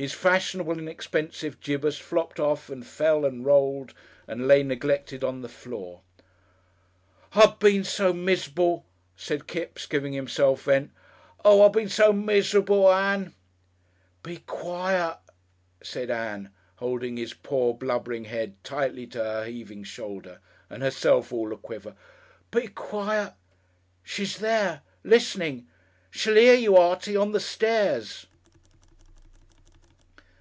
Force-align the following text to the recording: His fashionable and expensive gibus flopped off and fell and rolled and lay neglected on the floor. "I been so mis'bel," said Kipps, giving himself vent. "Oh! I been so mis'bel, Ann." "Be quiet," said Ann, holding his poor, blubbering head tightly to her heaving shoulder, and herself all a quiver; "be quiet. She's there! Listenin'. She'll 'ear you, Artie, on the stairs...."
His 0.00 0.14
fashionable 0.14 0.78
and 0.78 0.88
expensive 0.88 1.60
gibus 1.60 1.98
flopped 2.00 2.40
off 2.40 2.70
and 2.70 2.86
fell 2.86 3.26
and 3.26 3.44
rolled 3.44 3.92
and 4.26 4.48
lay 4.48 4.62
neglected 4.62 5.22
on 5.22 5.42
the 5.42 5.46
floor. 5.50 6.00
"I 7.34 7.54
been 7.58 7.84
so 7.84 8.14
mis'bel," 8.14 8.86
said 9.14 9.46
Kipps, 9.46 9.84
giving 9.84 10.14
himself 10.14 10.62
vent. 10.62 10.90
"Oh! 11.44 11.62
I 11.62 11.68
been 11.68 11.90
so 11.90 12.14
mis'bel, 12.14 12.90
Ann." 12.90 13.34
"Be 14.22 14.38
quiet," 14.38 15.18
said 15.82 16.10
Ann, 16.10 16.50
holding 16.76 17.18
his 17.18 17.34
poor, 17.34 17.74
blubbering 17.74 18.24
head 18.24 18.54
tightly 18.64 19.06
to 19.08 19.18
her 19.22 19.44
heaving 19.44 19.84
shoulder, 19.84 20.40
and 20.70 20.82
herself 20.82 21.30
all 21.30 21.52
a 21.52 21.58
quiver; 21.58 21.94
"be 22.50 22.68
quiet. 22.68 23.34
She's 24.02 24.38
there! 24.38 24.80
Listenin'. 25.04 25.68
She'll 26.10 26.38
'ear 26.38 26.54
you, 26.54 26.78
Artie, 26.78 27.16
on 27.18 27.32
the 27.32 27.38
stairs...." 27.40 28.26